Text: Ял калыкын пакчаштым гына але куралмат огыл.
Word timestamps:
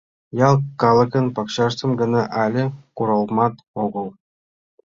Ял 0.47 0.55
калыкын 0.81 1.25
пакчаштым 1.35 1.91
гына 2.01 2.21
але 2.43 2.63
куралмат 2.95 3.55
огыл. 3.83 4.07